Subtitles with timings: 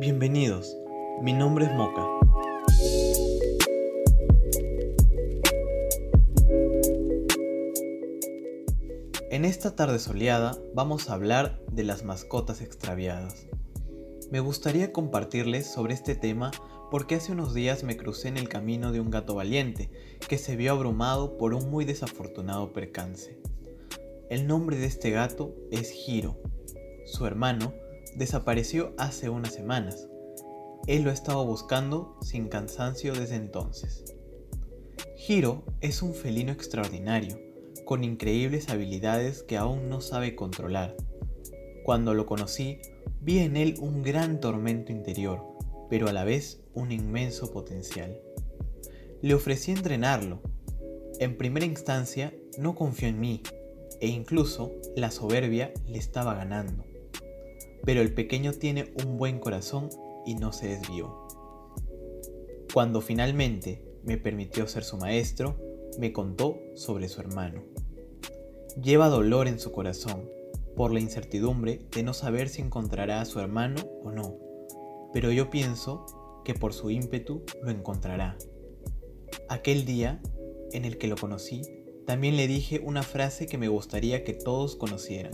[0.00, 0.76] Bienvenidos,
[1.22, 2.06] mi nombre es Moca.
[9.32, 13.48] En esta tarde soleada vamos a hablar de las mascotas extraviadas.
[14.30, 16.52] Me gustaría compartirles sobre este tema
[16.92, 19.90] porque hace unos días me crucé en el camino de un gato valiente
[20.28, 23.36] que se vio abrumado por un muy desafortunado percance.
[24.30, 26.38] El nombre de este gato es Hiro.
[27.04, 27.74] Su hermano
[28.18, 30.08] desapareció hace unas semanas.
[30.86, 34.04] Él lo ha estado buscando sin cansancio desde entonces.
[35.28, 37.38] Hiro es un felino extraordinario,
[37.84, 40.96] con increíbles habilidades que aún no sabe controlar.
[41.84, 42.78] Cuando lo conocí,
[43.20, 45.42] vi en él un gran tormento interior,
[45.88, 48.20] pero a la vez un inmenso potencial.
[49.22, 50.42] Le ofrecí entrenarlo.
[51.20, 53.42] En primera instancia, no confió en mí,
[54.00, 56.87] e incluso la soberbia le estaba ganando.
[57.88, 59.88] Pero el pequeño tiene un buen corazón
[60.26, 61.26] y no se desvió.
[62.74, 65.56] Cuando finalmente me permitió ser su maestro,
[65.98, 67.62] me contó sobre su hermano.
[68.78, 70.28] Lleva dolor en su corazón
[70.76, 74.36] por la incertidumbre de no saber si encontrará a su hermano o no,
[75.14, 78.36] pero yo pienso que por su ímpetu lo encontrará.
[79.48, 80.20] Aquel día
[80.72, 81.62] en el que lo conocí,
[82.06, 85.32] también le dije una frase que me gustaría que todos conocieran.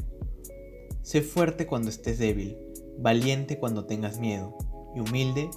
[1.04, 2.56] Sé fuerte cuando estés débil,
[2.96, 4.56] valiente cuando tengas miedo
[4.96, 5.50] y humilde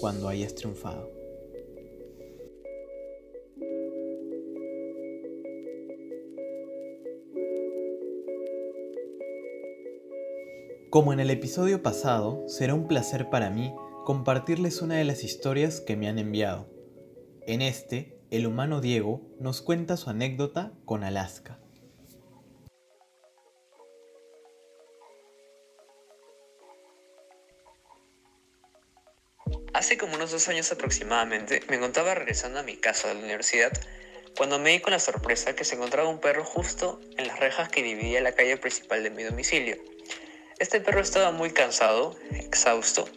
[0.00, 1.08] cuando hayas triunfado.
[10.90, 13.72] Como en el episodio pasado, será un placer para mí
[14.04, 16.66] compartirles una de las historias que me han enviado.
[17.46, 21.60] En este, el humano Diego nos cuenta su anécdota con Alaska.
[29.78, 33.70] Hace como unos dos años aproximadamente me encontraba regresando a mi casa de la universidad
[34.36, 37.68] cuando me di con la sorpresa que se encontraba un perro justo en las rejas
[37.68, 39.76] que dividía la calle principal de mi domicilio.
[40.58, 43.08] Este perro estaba muy cansado, exhausto,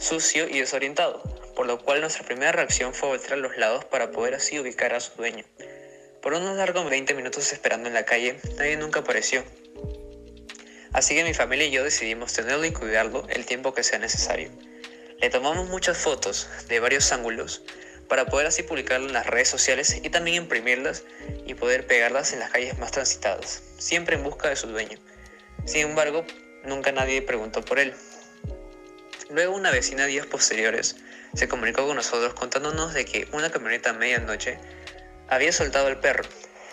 [0.00, 1.22] sucio y desorientado,
[1.54, 4.92] por lo cual nuestra primera reacción fue voltear a los lados para poder así ubicar
[4.92, 5.44] a su dueño.
[6.20, 9.44] Por unos largos 20 minutos esperando en la calle, nadie nunca apareció.
[10.92, 14.50] Así que mi familia y yo decidimos tenerlo y cuidarlo el tiempo que sea necesario.
[15.26, 17.62] Le tomamos muchas fotos de varios ángulos
[18.08, 21.02] para poder así publicarlo en las redes sociales y también imprimirlas
[21.44, 25.00] y poder pegarlas en las calles más transitadas, siempre en busca de su dueño.
[25.64, 26.24] Sin embargo,
[26.64, 27.92] nunca nadie preguntó por él.
[29.28, 30.94] Luego una vecina días posteriores
[31.34, 34.60] se comunicó con nosotros contándonos de que una camioneta a medianoche
[35.26, 36.22] había soltado al perro.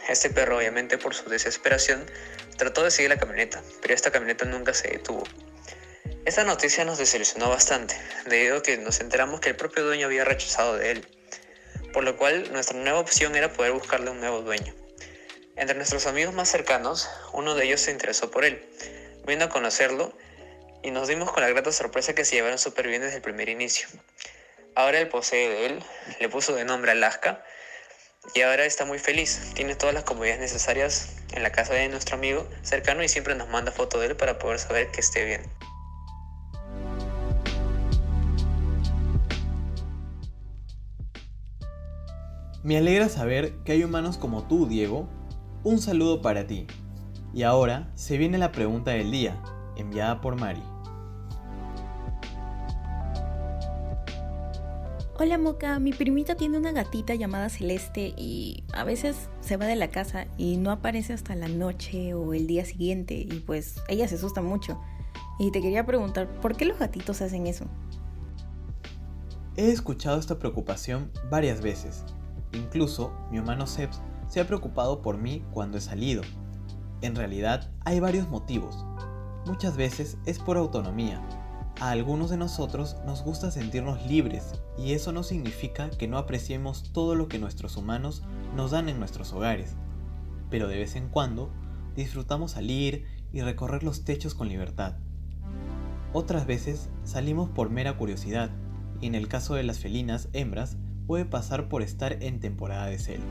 [0.10, 2.06] Este perro obviamente por su desesperación
[2.56, 5.24] trató de seguir la camioneta, pero esta camioneta nunca se detuvo.
[6.34, 7.96] Esta noticia nos desilusionó bastante,
[8.26, 11.08] debido a que nos enteramos que el propio dueño había rechazado de él,
[11.94, 14.74] por lo cual nuestra nueva opción era poder buscarle un nuevo dueño.
[15.56, 18.68] Entre nuestros amigos más cercanos, uno de ellos se interesó por él,
[19.28, 20.12] vino a conocerlo
[20.82, 23.48] y nos dimos con la grata sorpresa que se llevaron súper bien desde el primer
[23.48, 23.88] inicio.
[24.74, 25.84] Ahora el posee de él,
[26.20, 27.46] le puso de nombre Alaska
[28.34, 29.40] y ahora está muy feliz.
[29.54, 33.50] Tiene todas las comodidades necesarias en la casa de nuestro amigo cercano y siempre nos
[33.50, 35.44] manda foto de él para poder saber que esté bien.
[42.64, 45.10] Me alegra saber que hay humanos como tú, Diego.
[45.66, 46.66] Un saludo para ti.
[47.34, 49.38] Y ahora se viene la pregunta del día,
[49.76, 50.64] enviada por Mari.
[55.20, 59.76] Hola Moca, mi primita tiene una gatita llamada Celeste y a veces se va de
[59.76, 64.08] la casa y no aparece hasta la noche o el día siguiente y pues ella
[64.08, 64.80] se asusta mucho.
[65.38, 67.66] Y te quería preguntar, ¿por qué los gatitos hacen eso?
[69.58, 72.06] He escuchado esta preocupación varias veces
[72.54, 76.22] Incluso mi hermano Seps se ha preocupado por mí cuando he salido.
[77.02, 78.86] En realidad hay varios motivos.
[79.46, 81.22] Muchas veces es por autonomía.
[81.80, 86.94] A algunos de nosotros nos gusta sentirnos libres y eso no significa que no apreciemos
[86.94, 88.24] todo lo que nuestros humanos
[88.56, 89.76] nos dan en nuestros hogares.
[90.50, 91.52] Pero de vez en cuando
[91.96, 94.94] disfrutamos salir y recorrer los techos con libertad.
[96.14, 98.52] Otras veces salimos por mera curiosidad
[99.02, 100.78] y en el caso de las felinas hembras
[101.08, 103.26] puede pasar por estar en temporada de celo.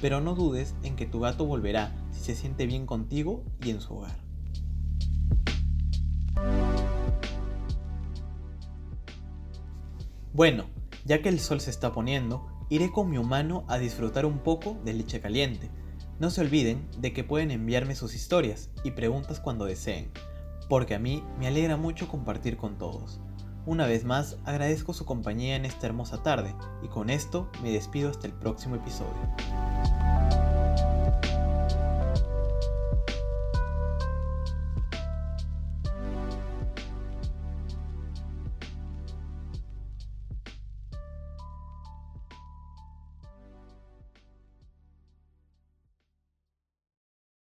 [0.00, 3.80] Pero no dudes en que tu gato volverá si se siente bien contigo y en
[3.80, 4.24] su hogar.
[10.32, 10.64] Bueno,
[11.04, 14.76] ya que el sol se está poniendo, iré con mi humano a disfrutar un poco
[14.84, 15.70] de leche caliente.
[16.18, 20.10] No se olviden de que pueden enviarme sus historias y preguntas cuando deseen,
[20.68, 23.20] porque a mí me alegra mucho compartir con todos.
[23.66, 28.10] Una vez más, agradezco su compañía en esta hermosa tarde y con esto me despido
[28.10, 30.03] hasta el próximo episodio.